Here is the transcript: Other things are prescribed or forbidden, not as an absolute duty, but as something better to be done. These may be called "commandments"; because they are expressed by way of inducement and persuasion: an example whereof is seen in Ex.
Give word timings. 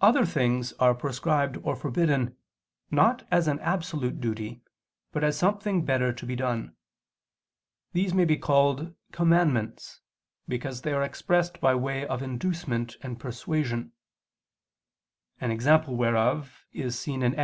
Other 0.00 0.26
things 0.26 0.72
are 0.80 0.96
prescribed 0.96 1.58
or 1.62 1.76
forbidden, 1.76 2.36
not 2.90 3.24
as 3.30 3.46
an 3.46 3.60
absolute 3.60 4.20
duty, 4.20 4.64
but 5.12 5.22
as 5.22 5.38
something 5.38 5.84
better 5.84 6.12
to 6.12 6.26
be 6.26 6.34
done. 6.34 6.74
These 7.92 8.12
may 8.12 8.24
be 8.24 8.36
called 8.36 8.96
"commandments"; 9.12 10.00
because 10.48 10.82
they 10.82 10.92
are 10.92 11.04
expressed 11.04 11.60
by 11.60 11.76
way 11.76 12.04
of 12.04 12.20
inducement 12.20 12.96
and 13.00 13.20
persuasion: 13.20 13.92
an 15.40 15.52
example 15.52 15.94
whereof 15.96 16.66
is 16.72 16.98
seen 16.98 17.22
in 17.22 17.34
Ex. 17.34 17.36